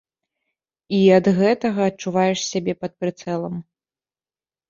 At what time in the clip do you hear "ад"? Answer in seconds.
1.17-1.25